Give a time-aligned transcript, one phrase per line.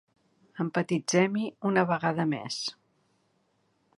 [0.63, 2.59] Empatitzem-hi una vegada més.